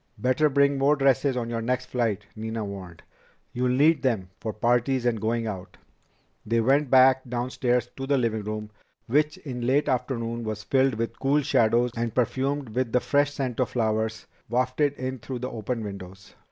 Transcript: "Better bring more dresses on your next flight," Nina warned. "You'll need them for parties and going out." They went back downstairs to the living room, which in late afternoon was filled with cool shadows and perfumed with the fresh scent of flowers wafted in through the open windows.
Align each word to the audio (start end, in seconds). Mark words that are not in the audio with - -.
"Better 0.17 0.49
bring 0.49 0.79
more 0.79 0.95
dresses 0.95 1.37
on 1.37 1.47
your 1.47 1.61
next 1.61 1.85
flight," 1.85 2.25
Nina 2.35 2.65
warned. 2.65 3.03
"You'll 3.53 3.69
need 3.69 4.01
them 4.01 4.31
for 4.39 4.51
parties 4.51 5.05
and 5.05 5.21
going 5.21 5.45
out." 5.45 5.77
They 6.43 6.59
went 6.59 6.89
back 6.89 7.21
downstairs 7.29 7.87
to 7.97 8.07
the 8.07 8.17
living 8.17 8.41
room, 8.41 8.71
which 9.05 9.37
in 9.37 9.67
late 9.67 9.87
afternoon 9.87 10.43
was 10.43 10.63
filled 10.63 10.95
with 10.95 11.19
cool 11.19 11.41
shadows 11.43 11.91
and 11.95 12.15
perfumed 12.15 12.69
with 12.69 12.91
the 12.93 12.99
fresh 12.99 13.31
scent 13.33 13.59
of 13.59 13.69
flowers 13.69 14.25
wafted 14.49 14.93
in 14.93 15.19
through 15.19 15.37
the 15.37 15.51
open 15.51 15.83
windows. 15.83 16.33